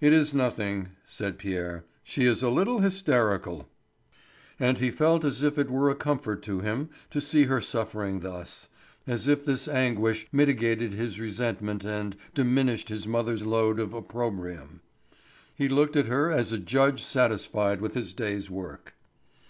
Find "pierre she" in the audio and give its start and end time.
1.36-2.24